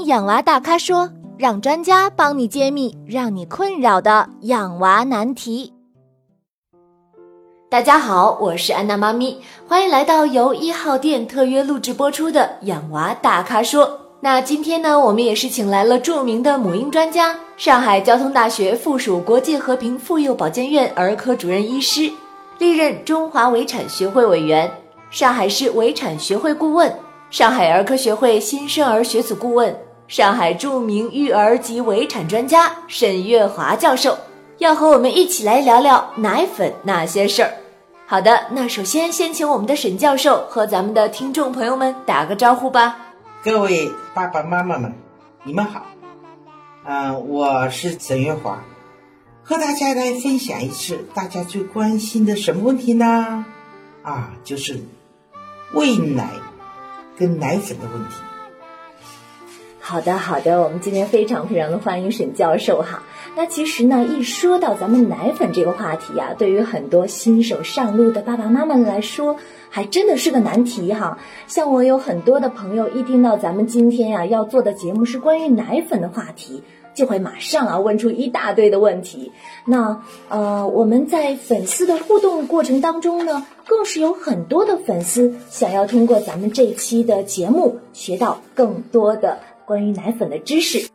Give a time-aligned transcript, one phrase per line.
[0.00, 1.08] 养娃大咖说，
[1.38, 5.72] 让专家帮你揭秘让你困扰的养娃难题。
[7.70, 13.98] 大家好，我是安娜妈咪，欢迎来到由一号店特约录制播出的养娃大咖说。
[14.20, 22.10] 那今天呢，我们也是请来了著名的母婴专家，上海交通大学附属国际和平妇幼保健院儿科主任医师，
[22.58, 24.70] 历任中华围产学会委员、
[25.10, 26.94] 上海市围产学会顾问。
[27.32, 29.74] 上海儿科学会新生儿学组顾问、
[30.06, 34.18] 上海著名育儿及围产专家沈月华教授，
[34.58, 37.50] 要和我们一起来聊聊奶粉那些事儿。
[38.06, 42.98] 好的，那首先先请我们的沈教授和咱们的听众朋友们打个招呼吧。
[43.42, 44.92] 各位爸爸妈妈们，
[45.42, 45.86] 你们好。
[46.84, 48.62] 嗯，我是沈月华，
[49.42, 53.46] 和大家来分享一次大家最关心的什么问题呢？
[54.02, 54.78] 啊，就是
[55.72, 56.28] 喂奶。
[57.18, 58.16] 跟奶粉的问题。
[59.80, 63.02] 好的，好的，我们今天非常非常的欢迎沈教授哈。
[63.34, 69.36] 那其实呢，一说到咱们奶粉这个话题啊，对于很多新手上路的爸爸妈妈来说，
[69.70, 71.18] 还真的是个难题哈。
[71.46, 76.62] 像我有很多的朋友，一听到咱们今天呀要做的节目是关于奶粉的话题。
[76.94, 79.32] 就会马上啊问出一大堆的问题。
[79.66, 90.88] 那呃，我们在粉丝的互动过程当中呢，更是有很多的粉丝想要通过咱们这期的节目学到更多的关于奶粉的知识。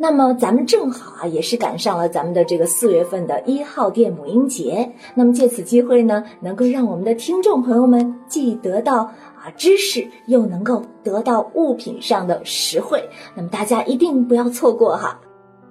[0.00, 4.92] 那么咱们正好啊，也是赶上了咱们的这个四月份的一号店母婴节。
[5.16, 9.12] 那么借此机会呢，能够让我们的听众朋友们既得到
[9.44, 13.08] 啊知识，又能够得到物品上的实惠。
[13.34, 15.20] 那么大家一定不要错过哈。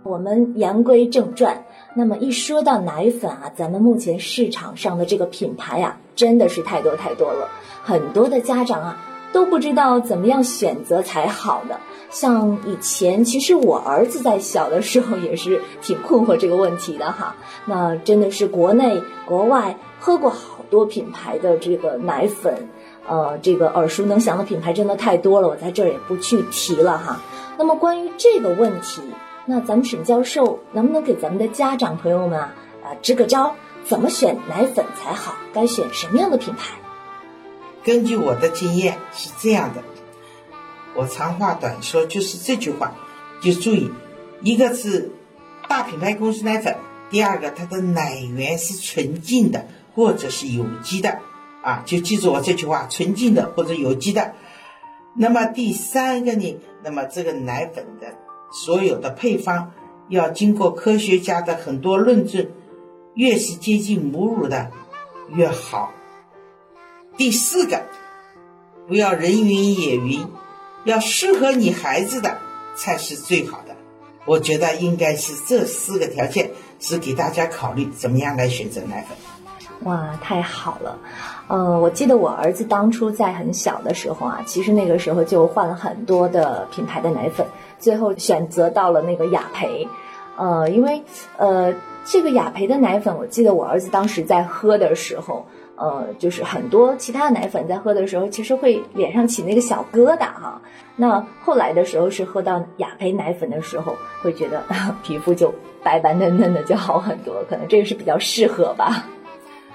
[0.04, 7.50] 我们言归正传，那么一说到奶粉啊，咱们目前市场上的这个品牌啊，真的是太多太多了，
[7.84, 11.76] 很多的家长啊都不知道怎么样选择才好呢。
[12.10, 17.36] 像以前，其实我儿子在小的时候也是挺困惑这个问题的哈。
[17.66, 22.70] 那真的是国内国外喝过好多品牌的这个奶粉，
[23.08, 27.22] 呃，这个耳熟能详的品牌真的太多了，我在这儿也不去提了哈。
[27.58, 29.02] 那么关于这个问题，
[29.46, 32.54] 那咱们沈教授能不能给咱们的家长朋友们啊
[32.84, 35.36] 啊支个招，怎么选奶粉才好？
[35.54, 36.76] 该选什么样的品牌？
[37.84, 39.82] 根据我的经验是这样的。
[40.94, 42.94] 我长话短说，就是这句话，
[43.42, 43.90] 就注意，
[44.42, 45.10] 一个是
[45.70, 46.76] 大品牌公司奶粉，
[47.10, 51.20] 第二个它的奶源是纯净的或者是有机的，
[51.68, 54.34] 啊，就记住我这句话，纯净的或者有机的。
[55.18, 58.08] 那么第三个呢，那么这个奶粉的
[58.54, 59.74] 所有的配方
[60.08, 62.48] 要经过科学家的很多论证，
[63.16, 64.72] 越是接近母乳的
[65.34, 65.92] 越好。
[67.18, 67.84] 第四个，
[68.88, 70.26] 不要人云也云。
[70.86, 72.38] 要适合你孩子的
[72.78, 73.76] 才是最好的，
[74.26, 79.18] 我觉得应该是这四个条件是给大家考虑怎么样来选择奶粉。
[79.84, 80.98] 哇，太好了！
[81.48, 87.48] 呃，我记得我儿子当初在很小的时候啊，其实那个时候就换了很多的品牌的奶粉，
[87.80, 89.88] 最后选择到了那个雅培。
[90.36, 91.04] 呃，因为
[91.38, 91.74] 呃，
[92.06, 95.46] 这个雅培的奶粉，我记得我儿子当时在喝的时候。
[95.80, 100.64] 呃，就是很多其他的奶粉在喝的时候，其实会脸上起那个小疙瘩哈。
[100.96, 104.64] 那后来的时候是喝到雅培奶粉的时候，会觉得
[105.04, 107.44] 皮肤就白白嫩嫩的，就好很多。
[107.48, 109.06] 可能这个是比较适合吧。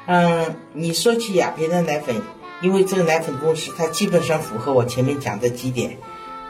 [0.07, 2.17] 嗯，你说起雅培的奶粉，
[2.61, 5.97] 因为这个奶粉公司它基本上符合我前面讲的几点，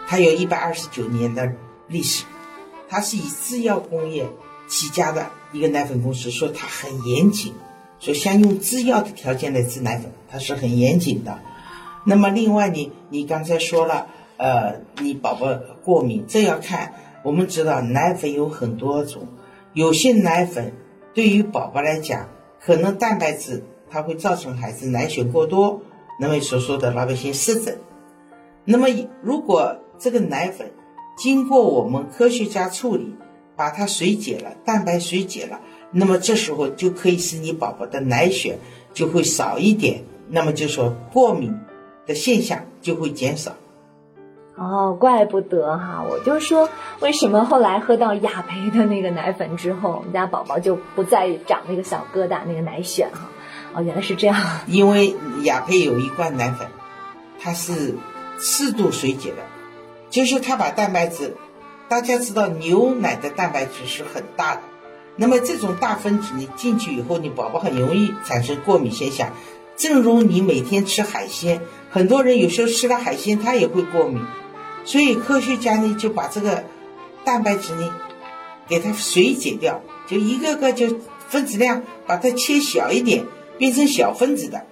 [0.06, 1.52] 它有一百二十九年的
[1.86, 2.24] 历史，
[2.88, 4.26] 它是以制药工业
[4.68, 7.52] 起家的一个奶粉公司，说它很严谨。
[7.98, 11.38] 所以，像用制药的条件来制奶粉，它是很严谨的。
[12.04, 14.08] 那么，另外呢，你刚才说了，
[14.38, 15.54] 呃，你宝宝
[15.84, 16.94] 过敏，这要看。
[17.22, 19.28] 我们知道奶粉有很多种，
[19.72, 20.72] 有些奶粉
[21.14, 22.28] 对于宝宝来讲，
[22.64, 25.82] 可能蛋白质它会造成孩子奶血过多，
[26.20, 27.78] 那么所说的老百姓湿疹。
[28.64, 28.86] 那么，
[29.20, 30.70] 如果这个奶粉
[31.16, 33.16] 经过我们科学家处理，
[33.56, 35.60] 把它水解了，蛋白水解了。
[35.90, 38.58] 那么这时候就可以使你宝宝的奶血
[38.94, 41.52] 就会少一点，那么就说过敏
[42.06, 43.56] 的现象就会减少。
[44.54, 46.68] 哦，怪不得哈，我就说
[47.00, 53.30] 为什么后来喝到雅培的那个奶粉之后，我们家宝宝就不再长那个小疙瘩，那个奶癣哈。
[53.74, 54.36] 哦，原来是这样。
[54.66, 56.68] 因为雅培有一罐奶粉，
[57.40, 57.94] 它是
[58.38, 59.36] 适度水解的，
[60.10, 61.34] 就是它把蛋白质，
[61.88, 64.60] 大家知道牛奶的蛋白质是很大的。
[65.16, 69.30] 那么这种大分子你进去以后，你宝宝很容易产生过敏现象。
[69.76, 74.22] 正如你每天吃海鲜，很多人有时候吃了海鲜他也会过敏。
[74.84, 76.64] 所以科学家呢就把这个
[77.24, 77.94] 蛋白质呢
[78.68, 80.98] 给它水解掉，就一个个就
[81.28, 83.24] 分子量把它切小一点，
[83.58, 84.66] 变成小分子的。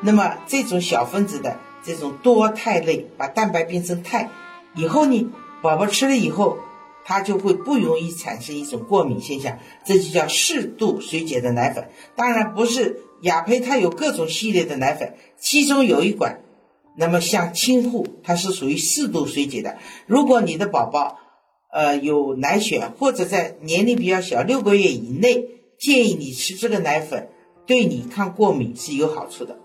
[0.00, 4.30] 那么这种小分子的这种多肽类，把蛋白变成肽
[4.74, 5.30] 以后呢，
[5.62, 6.58] 宝宝吃了以后，
[7.04, 11.88] 它就会不容易产生一种过敏现象，这就叫适度水解的奶粉。
[12.16, 16.40] 当然不是雅培，它有各种系列的奶粉，其中有一款。
[16.96, 19.78] 那么像亲护，它是属于适度水解的。
[20.06, 21.18] 如果你的宝宝，
[21.72, 25.46] 呃，有奶癣或者在年龄比较小，六个月以内，
[25.78, 27.28] 建议你吃这个奶粉，
[27.66, 29.56] 对你抗过敏是有好处的。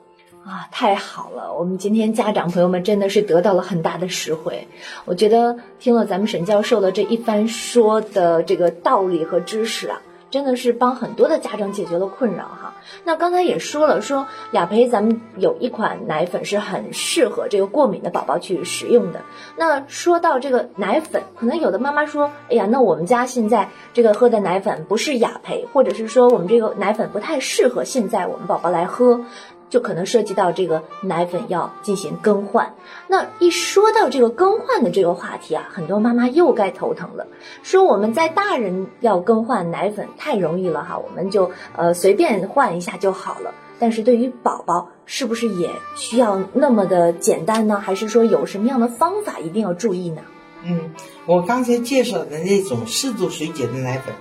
[0.45, 1.53] 啊，太好了！
[1.53, 4.65] 我们今天家长朋友们真的是得到了很大的实惠。
[5.03, 10.01] 我觉得听了咱们沈教授的这一番说的这个道理和知识啊。
[10.29, 12.73] 真的是帮很多的家长解决了困扰哈。
[13.03, 19.21] 那刚才也说了，说雅培咱们有一款奶粉是很适合这个过敏的宝宝去食用的。
[19.55, 29.21] 那说到这个奶粉，可能有的妈妈说，哎呀，那我们家现在这个喝的奶粉不是雅培，或者是说我们这个奶粉不太适合现在我们宝宝来喝。
[29.69, 32.73] 就可能涉及到这个奶粉要进行更换。
[33.07, 37.27] 那一说到这个更换的这个话题啊，很多妈妈又该头疼了。
[37.63, 43.53] 说我们在大人要更换奶粉太容易了哈，我们就呃随便换一下就好了。
[43.79, 47.79] 但是对于宝宝，是不是也需要那么的简单呢？
[47.79, 50.21] 还是说有什么样的方法一定要注意呢？
[50.63, 50.91] 嗯，
[51.27, 54.15] 我刚才介绍的那种适度水解的奶粉，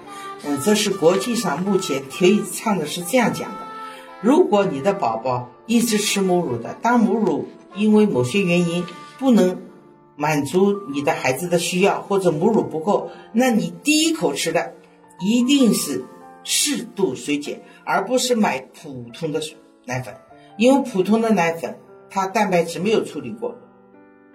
[0.45, 3.66] 嗯，这是国际上目前提倡的是这样讲的。
[4.27, 7.47] 如果你的宝宝一直吃母乳的，当母乳
[7.77, 8.85] 因为某些原因
[9.21, 9.63] 不能
[10.17, 14.75] 满足你的孩子的需要，或者母乳不够，那你第一口吃的
[15.21, 16.05] 一定是
[16.43, 19.41] 适度水解，而不是买普通的
[19.85, 20.17] 奶粉，
[20.59, 21.79] 因为普通的奶粉
[22.11, 23.55] 它蛋白质没有处理过，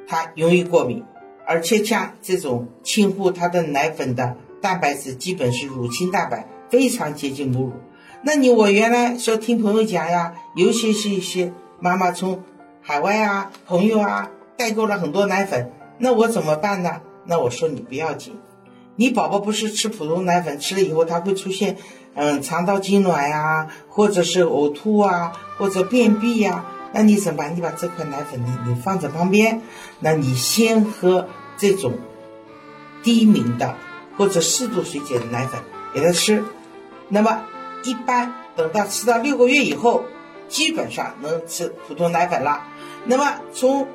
[0.07, 1.03] 它容易过敏，
[1.45, 7.73] 而且像这种亲护，它的奶粉的蛋白质基本是乳清蛋白，非常接近母乳。
[8.23, 12.43] 那你我原来说听朋友讲呀，尤其是一些妈妈从
[12.81, 17.01] 海外啊、朋友啊代购了很多奶粉，那我怎么办呢？
[17.25, 18.37] 那我说你不要紧，
[18.95, 21.77] 你宝宝不是吃普通奶粉，吃了以后他会出现
[22.13, 27.55] 嗯肠道痉挛呀，或者是呕吐啊，或者便秘呀，那你怎么办？
[27.55, 29.61] 你把这款奶粉你你放在旁边，
[29.99, 31.27] 那你先喝
[31.57, 31.93] 这种
[33.01, 33.75] 低敏的
[34.15, 35.59] 或者适度水解的奶粉
[35.91, 36.43] 给他吃，
[37.09, 37.41] 那么。
[37.83, 40.05] 一般等到吃到六个月以后，
[40.47, 42.67] 基本上能吃普通奶粉了。
[43.05, 43.87] 那么从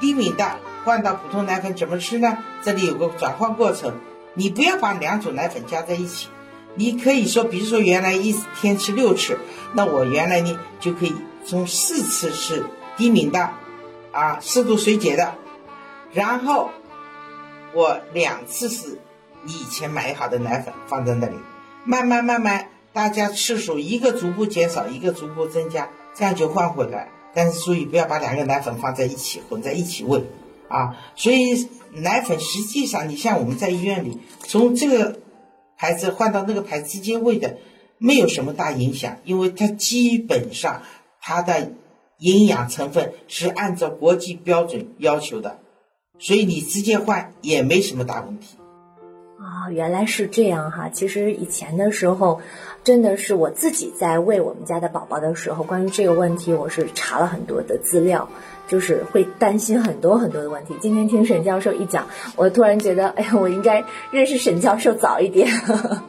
[0.00, 2.38] 低敏的换到普通奶粉怎么吃呢？
[2.62, 3.94] 这里有个转换过程，
[4.34, 6.28] 你不要把两种奶粉加在一起。
[6.74, 9.38] 你可以说，比如说原来一天吃六次，
[9.74, 11.14] 那我原来呢就可以
[11.44, 12.64] 从四次是
[12.96, 13.50] 低敏的，
[14.10, 15.34] 啊适度水解的，
[16.12, 16.70] 然后
[17.74, 18.98] 我两次是
[19.42, 21.36] 你以前买好的奶粉放在那里，
[21.84, 22.68] 慢慢慢慢。
[22.92, 27.08] 大家次数一个逐步减少，一个逐步增加，这样就换回来。
[27.34, 30.22] 但是注意不要把两个奶粉放在一起混在一起喂，
[30.68, 35.18] 啊，所以奶粉实际上你像我们在医院里，从这个
[35.78, 37.56] 牌子换到那个牌子之间喂的，
[37.96, 40.82] 没有什么大影响，因为它基本上
[41.22, 41.72] 它的
[42.18, 45.58] 营养成分是按照国际标准要求的，
[46.18, 48.58] 所以你直接换也没什么大问题。
[49.38, 50.88] 啊，原来是这样哈！
[50.88, 52.40] 其实以前的时候，
[52.84, 58.28] 真的是我自己在喂我们家的宝宝的时候，关于这个问题，我是查了很多的资料，
[58.66, 60.74] 就是会担心很多很多的问题。
[60.80, 65.48] 今天听沈教授一讲，我突然觉得，哎呀，我应该认识沈教授早一点。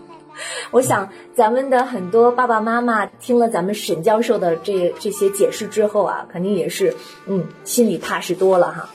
[0.71, 6.95] 我想咱们的很多爸爸妈妈听了咱们沈教授的这这些解释之后啊，肯定也是，
[7.27, 8.89] 嗯，心里踏实多了哈。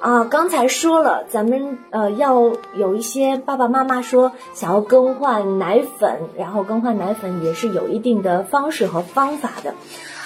[0.00, 9.74] 啊，刚才说了，咱们呃要有一些爸爸妈妈说想要更换奶粉，然后更换奶粉也是有一定的方式和方法的。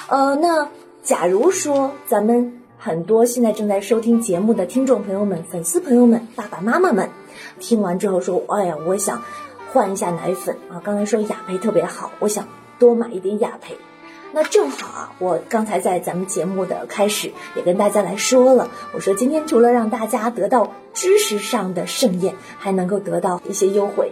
[0.08, 0.68] 呃，那
[1.02, 7.10] 假如说咱们很多现在正在收听节目的听众朋友们、粉丝朋友们、爸爸妈妈们，
[7.58, 9.22] 听完之后说，哎呀，我想
[9.72, 10.80] 换一下奶粉啊。
[10.84, 12.46] 刚才说雅培特别好，我想
[12.78, 13.76] 多买一点雅培。
[14.34, 24.10] 那正好啊，我刚才在咱们节目的开始也跟大家来说了，我说今天除了让大家得到知识上的盛宴，还能够得到一些优惠。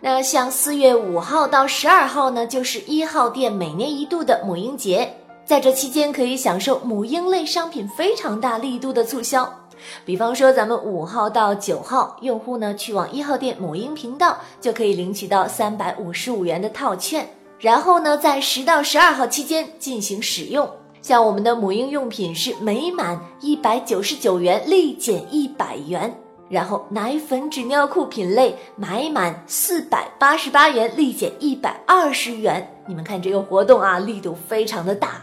[0.00, 5.14] 那像四月五号到十二号呢，就是一号店每年一度的母婴节，
[5.44, 9.52] 在这期间可以享受母婴类商品非常大力度的促销。
[10.06, 17.28] 比方说，咱们五号到九号，用户呢去往一号店母婴频道，就可以领取到三百五十五元的套券。
[17.58, 20.68] 然后呢，在十到十二号期间进行使用。
[21.00, 26.12] 像我们的母婴用品是每满一百九十九元立减一百元，
[26.48, 32.68] 然后奶粉、纸尿裤品类买满四百八十八元立减一百二十元。
[32.88, 35.22] 你们看这个活动啊，力度非常的大。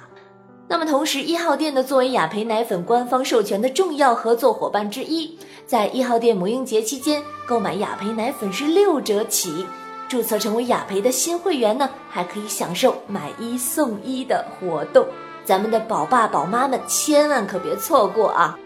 [0.69, 5.37] 那么同时，一号店呢作为雅培奶粉官方授权的重要合作伙伴之一，
[5.67, 9.65] 在一号店母婴节期间购买雅培奶粉是六折起。
[10.13, 15.07] 注册成为雅培的新会员呢，还可以享受买一送一的活动。
[15.43, 18.59] 咱们的宝爸宝妈们千万可别错过啊！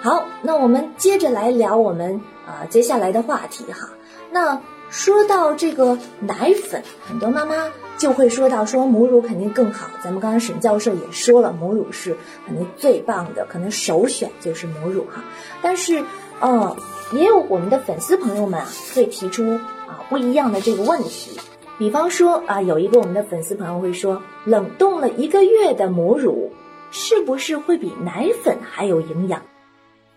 [0.00, 3.88] 好，那我们接着来聊我们啊接下来的话题哈。
[4.30, 4.60] 那
[4.90, 9.88] 说到这个奶粉，很多妈妈就会说到说母乳肯定更好。
[10.04, 15.24] 咱们刚刚沈教授也说了，母乳是肯定最棒的，可能首选就是母乳哈。
[15.62, 16.04] 但是，
[16.38, 16.76] 呃，
[17.10, 19.58] 也有我们的粉丝朋友们啊会提出
[19.90, 21.38] 啊不一样的这个问题。
[21.78, 26.52] 比方说啊，有一个我们的粉丝朋友会说，冷冻了一个月的母乳，
[26.90, 29.42] 是不是会比奶粉还有营养？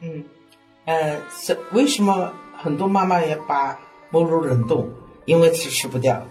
[0.02, 0.26] 嗯，
[0.86, 4.90] 呃，是为什么很多妈妈也把母乳冷冻？
[5.26, 6.28] 因为吃吃不掉，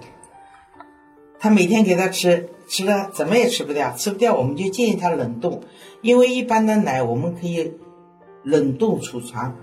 [1.39, 5.63] 他每天给他吃，吃了怎么也吃不掉，吃不掉我们就建议他冷冻，
[6.03, 7.73] 因为一般的奶我们可以
[8.43, 9.57] 冷冻储藏，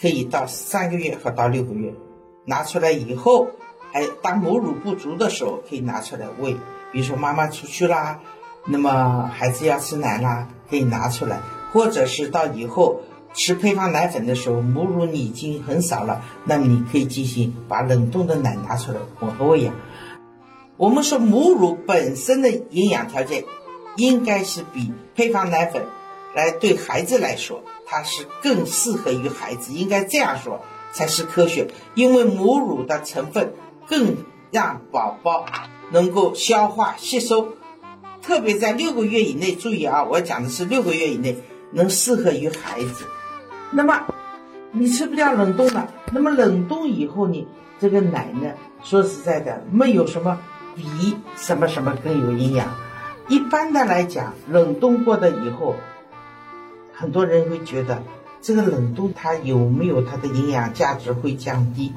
[0.00, 1.94] 可以到三个月和到六个月，
[2.44, 3.48] 拿出来以后。
[3.94, 6.56] 还当母乳不足的时候，可以拿出来喂。
[6.92, 8.20] 比如说妈妈出去啦，
[8.64, 11.36] 那么孩子要吃奶啦，可以拿出来；
[11.74, 13.02] 或者是到以后
[13.34, 19.74] 吃配方奶粉的时候，母乳你已经很少了，那么你可以进行把冷冻的奶拿出来混合喂养。
[20.78, 23.44] 我们说母乳本身的营养条件，
[23.96, 25.84] 应该是比配方奶粉
[26.34, 29.74] 来对孩子来说，它是更适合于孩子。
[29.74, 33.54] 应该这样说才是科学，因为母乳的成分。
[33.88, 34.16] 更
[34.52, 35.44] 让宝宝
[35.90, 37.48] 能够消化吸收，
[38.22, 41.36] 特别在六个月以内，注意啊，我讲的是六个月以内
[41.72, 43.04] 能适合于孩子。
[43.72, 44.06] 那么
[44.70, 47.46] 你吃不掉冷冻的，那么冷冻以后你
[47.80, 50.38] 这个奶呢，说实在的，没有什么
[50.76, 52.68] 比什么什么更有营养。
[53.28, 55.74] 一般的来讲，冷冻过的以后，
[56.94, 58.02] 很多人会觉得
[58.42, 61.92] 这个冷冻它有没有它的营养价值会降低。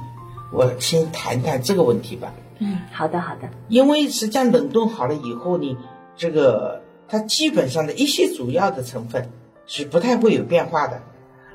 [0.54, 2.32] 我先谈谈这个问题吧。
[2.60, 3.50] 嗯，好的，好的。
[3.68, 5.76] 因为实际上冷冻好了以后呢，
[6.16, 9.30] 这个它基本上的一些主要的成分
[9.66, 11.02] 是不太会有变化的，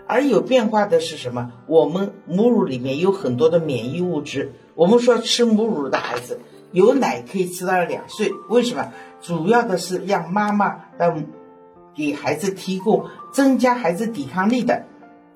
[0.06, 1.52] 而有变化的是什么？
[1.66, 4.52] 我们母乳里面有很多的免疫物质。
[4.74, 6.40] 我们说吃母乳的孩子
[6.72, 8.92] 有奶可以吃到两岁，为什么？
[9.22, 11.24] 主要的是让妈妈让
[11.94, 14.84] 给孩子提供增加孩子抵抗力的。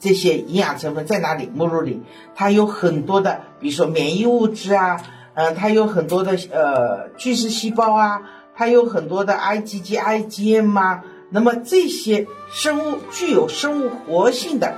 [0.00, 1.50] 这些营养成分在哪里？
[1.54, 2.02] 母乳里，
[2.34, 5.00] 它有很多的，比如说免疫物质啊，
[5.32, 8.22] 嗯，它有很多的呃巨噬细胞啊，
[8.54, 11.04] 它有很多的 IgG、IgM 啊。
[11.30, 14.74] 那么这些生物具有生物活性的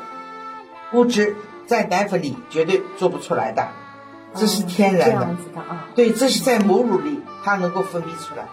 [0.92, 1.34] 物质，
[1.66, 3.66] 在奶粉里绝对做不出来的，
[4.34, 5.16] 这是天然的。
[5.16, 5.88] 这样子的啊。
[5.96, 8.46] 对，这是在母乳里它能够分泌出来，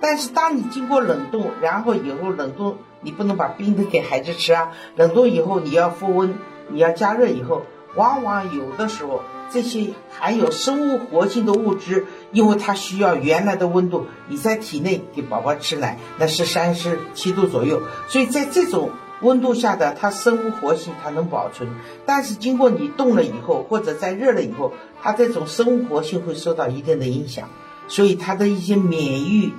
[0.00, 2.76] 但是当你经过冷冻，然后以后冷冻。
[3.06, 4.72] 你不能把冰的给孩子吃啊！
[4.96, 6.38] 冷冻以后你要复温，
[6.70, 7.60] 你要加热以后，
[7.96, 9.20] 往往有的时候
[9.50, 18.88] 这些含有生物活性的物质，因为它需要原来的温度，你在体内给宝宝吃奶，那是三十七度左右，所以在这种
[19.20, 21.68] 温度下的它生物活性它能保存，
[22.06, 24.72] 但是经过你冻了以后，或者在热了以后，
[25.02, 27.50] 它这种生物活性会受到一定的影响，
[27.86, 29.52] 所以它的一些免疫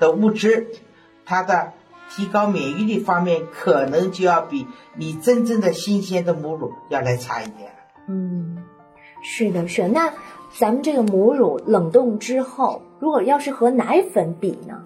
[0.00, 0.66] 的物质，
[1.24, 1.74] 它的。
[2.12, 4.66] 提高免疫力方面，可能就要比
[4.96, 7.70] 你真正的新鲜的母乳要来差一点。
[8.08, 8.64] 嗯，
[9.22, 9.86] 是的，是。
[9.86, 10.12] 那
[10.58, 14.82] 咱们这个母乳冷冻之后，如果要是和奶粉比呢？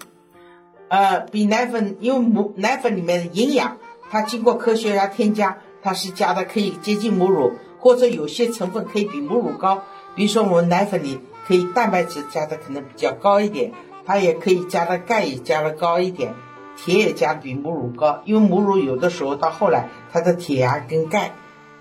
[0.88, 3.78] 呃，比奶粉，因为母奶粉里面的营养，
[4.10, 9.82] 它经过科学家添加，它是加的可以接近母乳，或者有些成分可以比母乳高。
[10.14, 13.72] 比如说我们奶粉里可以蛋白质加的可能比较高一点，
[14.04, 16.34] 它也可以加的钙也加的高一点。
[16.76, 21.30] 铁也加的比母乳高，因为母乳有的时候到后来它的铁啊跟钙，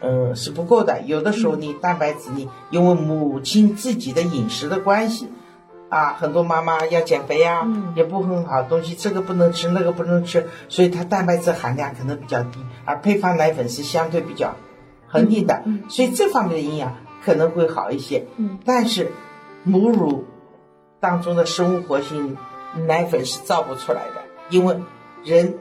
[0.02, 1.02] 嗯是不够的。
[1.02, 5.30] 有的时候你蛋白质你因为母亲自己的饮食的关系，
[5.90, 12.60] 啊很多妈妈要减肥呀，也不很好东西，这个不能吃那个不能吃，所以它蛋白质含量可能比较低。
[12.86, 14.54] 而配方奶粉是相对比较
[15.08, 18.28] 恒定的，所以这方面的营养可能会好一些。
[18.64, 19.12] 但是
[19.64, 20.26] 母乳
[21.04, 22.38] 当中的生物活性
[22.88, 24.24] 奶粉是造不出来的。
[24.50, 24.80] 因为
[25.26, 25.56] 人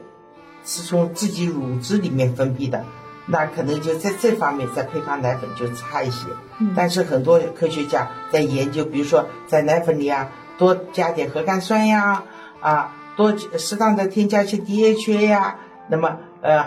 [0.63, 2.85] 是从自己乳汁里面分泌的，
[3.25, 6.27] 那可能就在这方面，在配方奶粉就差一些。
[6.75, 12.23] 但是很多科学家在研究，比如说在奶粉里啊多加点核苷酸呀，
[12.61, 15.57] 啊多适当的添加一些 DHA 呀，
[15.89, 16.65] 那么呃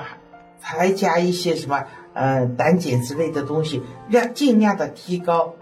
[0.60, 5.54] 还加一些什么呃胆碱之类的东西，让尽量的提高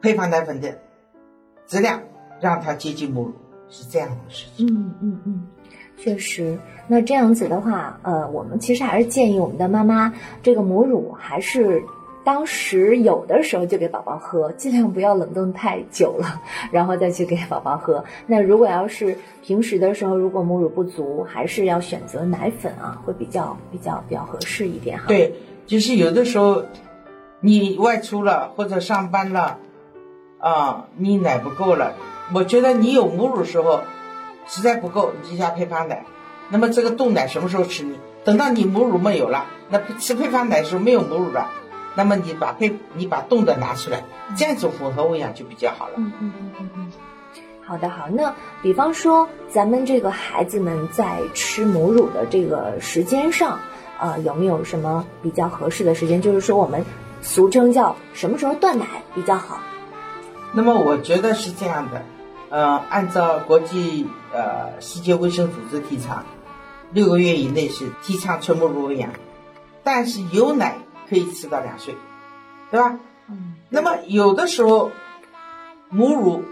[0.00, 0.78] 配方奶粉的
[1.66, 2.02] 质量，
[2.40, 3.32] 让他接近母乳，
[3.68, 4.66] 是这样的事情。
[4.66, 5.46] 嗯嗯嗯，
[5.96, 6.58] 确实。
[6.86, 10.12] 那这样子的话，呃，我们其实还是建议我们的妈妈，
[10.42, 11.82] 这个母乳还是。
[12.24, 18.04] 当时有的时候就给宝宝喝，尽量不要冷冻太久了，然后再去给宝宝喝。
[18.26, 25.04] 那如果要是平时的时候，如果母乳不足，还是要选择奶粉啊，会比较比较比较合适一点哈。
[25.06, 25.32] 对，
[25.66, 26.64] 就是有的时候
[27.38, 29.58] 你外出了或者上班了，
[30.40, 31.94] 啊，你奶不够了，
[32.32, 33.82] 我觉得你有母乳时候
[34.46, 36.04] 实在不够，你就加配方奶。
[36.48, 37.96] 那么这个冻奶什么时候吃呢？
[38.24, 41.50] 等到你母乳没有了，那吃配方奶的时候没有母乳了。
[41.94, 44.04] 那么你把配你把冻的拿出来，
[44.36, 45.94] 这样子混合喂养就比较好了。
[45.96, 46.92] 嗯嗯嗯嗯嗯，
[47.64, 48.08] 好的好。
[48.10, 53.58] 那比方说咱们这个孩子们在吃母乳的这个时间上，
[53.98, 56.20] 呃，有没有什么比较合适的时间？
[56.20, 56.84] 就是说我们
[57.22, 59.60] 俗称叫什么时候断奶比较好？
[60.52, 62.04] 那么我觉得是这样的，
[62.50, 66.24] 呃，按照国际呃世界卫生组织提倡，
[66.92, 69.10] 六个月以内是提倡纯母乳喂养，
[69.82, 70.78] 但是有奶。
[71.08, 71.94] 可以吃到两岁，
[72.68, 72.98] 对吧？
[73.30, 73.54] 嗯。
[73.68, 74.90] 那么有的时候，
[75.88, 76.42] 母乳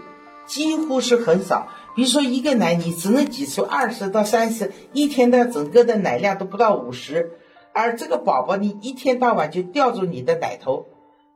[0.45, 7.33] 几乎是很少，比如说一个奶你只能挤出二十到三十，一天的整个的奶量都不到五十，
[7.73, 10.85] 而这个宝宝你一天到晚就吊住你的奶头，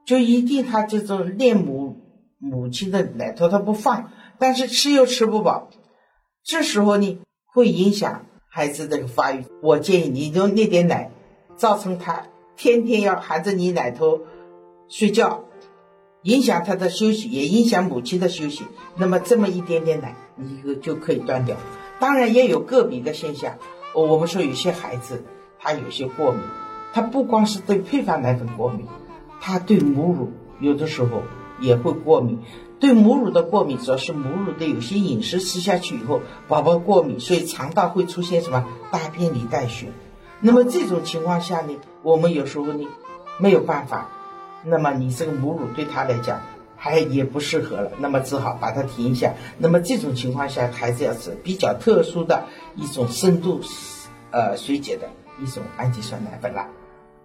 [0.06, 1.98] 就一定他这种恋母
[2.38, 5.70] 母亲的奶头他不放，但是吃又吃不饱，
[6.44, 7.20] 这时候呢
[7.54, 9.46] 会影响孩子这个发育。
[9.62, 11.12] 我建议你用那点奶，
[11.58, 12.24] 造成他。
[12.56, 14.22] 天天要含着你奶头
[14.90, 15.46] 睡觉，
[16.24, 18.66] 影响他的休息，也影响母亲的休息。
[18.98, 21.56] 那么这么一点点奶，你就就可以断掉。
[22.00, 23.58] 当然也有个别的现象，
[23.94, 25.24] 我们说有些孩子
[25.58, 26.42] 他有些过敏，
[26.92, 28.86] 他不光是对配方奶粉过敏，
[29.40, 31.24] 他对母乳有的时候
[31.62, 32.40] 也会过敏。
[32.80, 39.88] 对母乳的过敏，主要是母乳的有些饮食吃下去以后，宝宝过敏，所以肠道会出现什么大便里带血。
[40.40, 42.88] 那么这种情况下呢，我们有时候呢
[43.38, 44.10] 没有办法，
[44.64, 46.42] 那么你这个母乳对他来讲
[46.78, 49.34] 还也不适合了，那么只好把它停一下。
[49.58, 53.60] 那么这种情况下，孩子要吃比较特殊的一种深度
[54.32, 55.10] 呃水解的
[55.42, 56.68] 一种氨基酸奶粉了。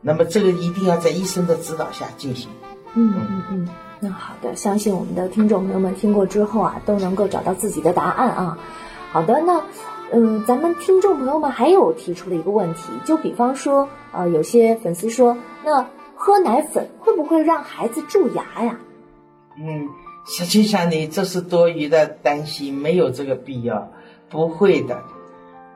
[0.01, 2.51] 那么这个一定要在医生的指导下进行。
[2.95, 3.69] 嗯嗯嗯，
[4.05, 8.59] 那好的，相信我们的听众朋友们听过之后啊，都能够找到自己的答案啊。
[9.11, 9.63] 好的，那。
[10.13, 18.79] 嗯，咱们听众朋友们还有提出了一个问题，就比方说，呃，有些粉丝说，那喝奶粉会不会让孩子蛀牙呀？
[19.59, 19.89] 嗯，
[20.27, 23.91] 实际上呢，这是多余的担心，没有这个必要，
[24.29, 25.03] 不会的，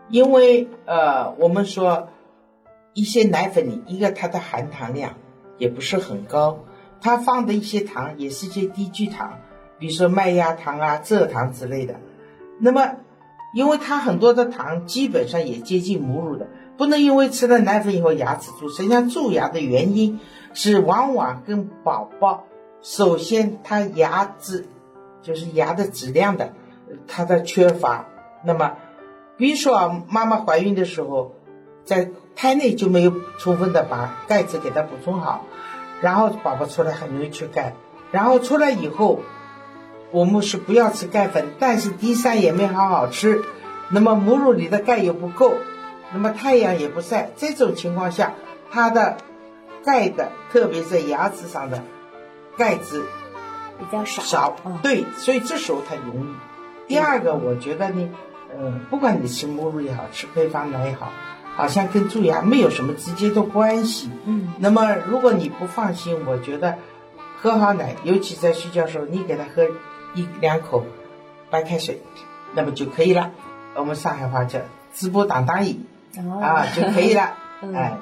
[0.08, 2.08] 因为呃，我们说
[2.92, 5.14] 一些奶粉里，一个它的含糖量
[5.56, 6.60] 也不是很高，
[7.00, 9.38] 它放的一些糖也是些低聚糖，
[9.78, 11.94] 比如说麦芽糖啊、蔗糖之类的，
[12.60, 12.96] 那么。
[13.54, 18.68] 因为它很多的糖基本上也接近母乳的，不能因为吃了奶粉以后牙齿蛀。
[18.68, 20.20] 实际上蛀牙的原因
[20.52, 22.44] 是往往跟宝宝
[22.82, 24.66] 首先他牙质
[25.22, 26.52] 就是牙的质量的
[27.06, 28.04] 它的缺乏。
[28.44, 28.72] 那么，
[29.38, 31.32] 比如说啊，妈妈怀孕的时候，
[31.86, 35.46] 在胎内就没有充分的把钙质给它补充好，
[36.00, 37.74] 然后宝宝出来很容易缺钙，
[38.12, 39.20] 然后出来以后。
[40.10, 43.44] 我们是不要吃钙粉，但是 D 三也没好好吃，
[43.90, 45.52] 那么母乳里的钙又不够，
[46.14, 48.32] 那么太阳也不晒，这种情况下，
[48.70, 49.18] 它的
[49.84, 51.82] 钙的，特别是牙齿上的
[52.56, 53.02] 钙质
[53.78, 54.22] 比较少。
[54.22, 56.34] 少，对，所以这时候它容易。
[56.86, 58.08] 第二个，我觉得呢，
[58.58, 61.12] 嗯，不管你吃母乳也好吃配方奶也好，
[61.58, 64.08] 好像跟蛀牙没有什么直接的关系。
[64.24, 64.54] 嗯。
[64.58, 66.78] 那么如果你不放心，我觉得
[67.36, 69.68] 喝好奶，尤其在睡觉时候，你给他喝。
[70.14, 70.84] 一两口
[71.50, 72.00] 白开水，
[72.54, 73.30] 那么就可以了。
[73.76, 74.58] 我们上海话叫
[74.94, 75.84] “直播当当饮”，
[76.40, 77.36] 啊就可以了。
[77.74, 77.98] 哎，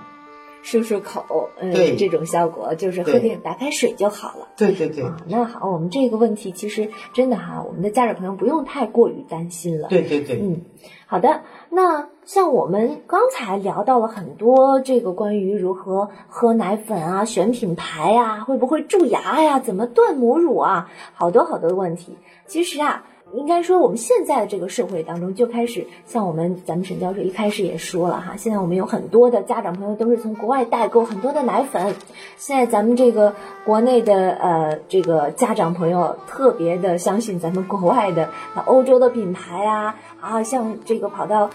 [0.64, 4.48] 漱漱口，嗯，这种效果就是喝点白开水就好了。
[4.56, 5.04] 对对对。
[5.26, 9.88] 那好，我们这个问题其实真的哈，我们的家长朋友不用太过于担心了。
[9.88, 10.40] 对对对。
[10.40, 10.62] 嗯，
[11.06, 11.42] 好的。
[11.70, 22.18] 那像我们刚才聊到了很多这个关于如何喝奶粉啊、选品牌啊、会不会蛀牙呀、怎么断母乳啊，好多好多的问题。
[22.44, 31.96] 其实啊，应该说，我们现在的这个社会当中，就开始像我们咱们沈教授一开始也说了哈，现在我们有很多的家长朋友都是从国外代购很多的奶粉。
[32.36, 33.34] 现在咱们这个
[33.64, 41.50] 国内的呃这个家长朋友特别的相信咱们国外的啊欧洲的品牌啊啊，像这个跑到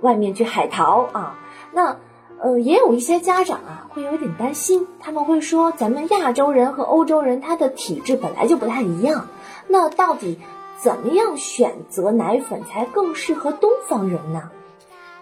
[0.00, 1.38] 外面去海淘啊，
[1.72, 1.96] 那
[2.40, 9.26] 呃也有一些家长啊会有点担心，他们会说咱们亚洲人和欧洲人他的体质本来就不太一样，
[9.66, 10.38] 那到底？
[10.82, 14.50] 怎么样选择奶粉才更适合东方人呢？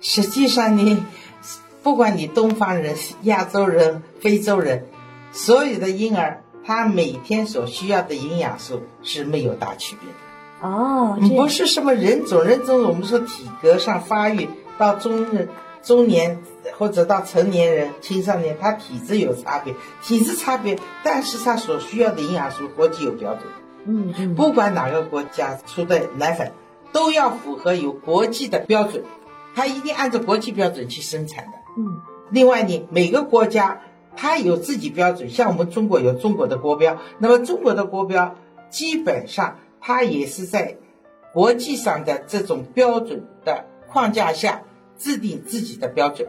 [0.00, 1.06] 实际上呢，
[1.82, 4.86] 不管你东方人、亚洲人、非洲人，
[5.32, 10.68] 所有的婴儿他每天所需要的营养素是没有大区别的。
[10.68, 15.48] 哦，不是什么人种人种，我们说体格上发育到中人、
[15.82, 16.42] 中年
[16.78, 23.44] 或者到成年人、青少年，他体质有差别，体质差别，但是他所需要的营养素国际有标准。
[23.86, 26.52] 嗯，不管哪个国家出的奶粉，
[26.92, 29.02] 都要符合有国际的标准，
[29.54, 31.52] 它一定按照国际标准去生产的。
[31.76, 33.80] 嗯，另外呢，每个国家
[34.16, 38.36] 它有自己标准，像我们中国有中国的国标，那么中国的国标
[38.70, 40.76] 基本上它也是在
[41.32, 44.62] 国际上的这种标准的框架下
[44.96, 46.28] 制定自己的标准。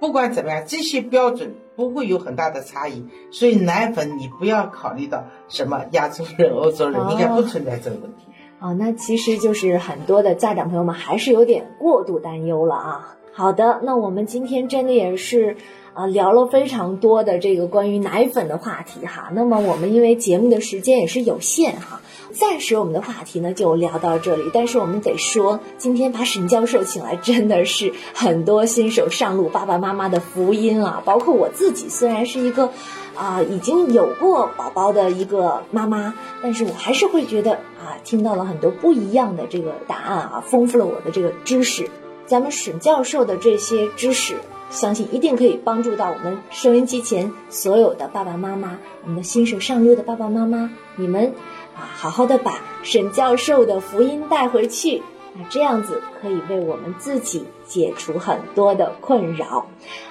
[0.00, 1.54] 不管怎么样，这些标准
[1.88, 8.26] 不会有很大的差异，所以奶粉你不要考虑到什么亚洲人、欧洲人，应该不存在这个问题。
[8.60, 13.16] 哦，那其实就是很多的家长朋友们还是有点过度担忧了啊。
[13.32, 15.56] 好的，那我们今天真的也是。
[15.92, 19.32] 啊，聊了非常多的这个关于奶粉的话题哈。
[19.34, 22.00] 那么我们因为节目的时间也是有限哈，
[22.32, 24.50] 暂时我们的话题呢就聊到这里。
[24.52, 31.02] 但是我们得说，今天把沈教授请来，真的是很多新手上路爸爸妈妈的福音啊！
[31.04, 32.70] 包括我自己，虽然是一个
[33.14, 41.90] 啊已经有过宝宝的一个妈妈，但是我还是会觉得啊，听到了很多不一样的这个答案啊，丰富了我的这个知识。
[42.26, 44.36] 咱们沈教授的这些知识。
[44.70, 51.32] 相信一定可以帮助到我们收音机前所有的爸爸妈妈，我们的新手上路的爸爸妈妈，你们
[51.74, 55.02] 啊，好好的把沈教授的福音带回去，
[55.34, 59.66] 那这样子可以为我们自己解除很多的困扰。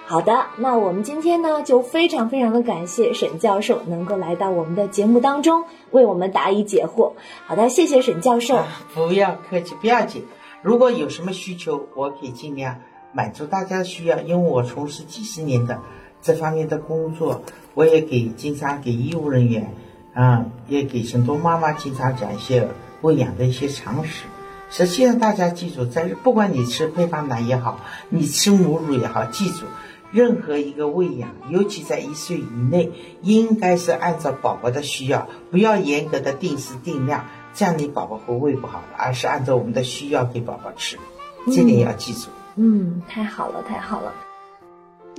[0.06, 7.14] 好的，那我们今天呢，就非常非常的感谢沈教授能够来到我们的节目当中，为我们答疑解惑。
[7.46, 8.64] 好的，谢谢沈教授。
[8.94, 10.26] 不要客气，不要紧。
[10.62, 12.78] 如果有什么需求，我可以尽量。
[13.12, 15.82] 满足大家的需要，因为我从事几十年的
[16.22, 17.42] 这方面的工作，
[17.74, 19.74] 我也给经常给医务人员，
[20.20, 22.68] 啊，也给很多妈妈经常讲一些
[23.00, 24.26] 喂养的一些常识。
[24.70, 27.80] 实际上，大家记住，在不管你吃配方奶也好，
[28.10, 29.64] 你吃母乳也好，记住，
[30.12, 40.98] 任何一个喂养，尤其在一岁以内，应该是按照宝宝的需要，不要严格的定时定量，这样你宝宝会喂不好的，而是按照我们的需要给宝宝吃，
[41.46, 42.28] 这点要记住。
[42.58, 44.14] 嗯，太好了，太好了。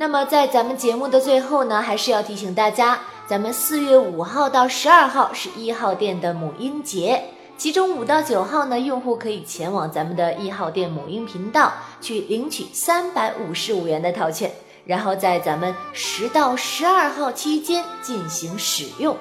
[0.01, 7.23] 那么在咱们节目的最后呢，还是要提醒大家，咱们四月五号到十二号是一号店的母婴节，
[7.59, 14.51] 其中五到九号呢，用户可以前往咱们的一号店母婴频道去领取三百五十五元的套券，
[14.87, 19.15] 然后在咱们十到十二号期间进行使用。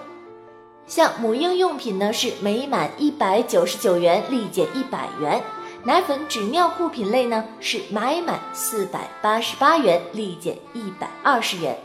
[0.87, 5.43] 像母婴用品呢，是每满一百九十九元立减一百元。
[5.83, 11.75] 奶粉、纸尿裤品类呢是买满四百八十八元立减一百二十元，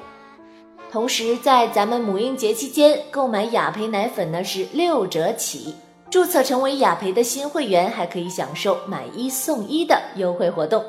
[0.91, 5.75] 同时在咱们母婴节期间购买雅培奶粉呢是六折起，
[6.11, 10.85] 注册成为雅培的新会员还可以享受买一送一的优惠活动。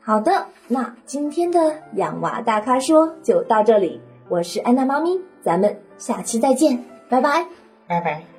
[0.00, 7.46] 好的，那今天的养娃大咖说就到这里，我是安娜妈咪，咱们下期再见，拜拜，
[7.86, 8.31] 拜拜。